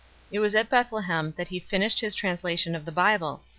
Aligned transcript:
It 0.31 0.39
was 0.39 0.55
at 0.55 0.67
Bethlehem 0.67 1.35
that 1.37 1.49
he 1.49 1.59
finished 1.59 1.99
his 1.99 2.15
translation 2.15 2.73
of 2.73 2.85
the 2.85 2.91
Bible. 2.91 3.43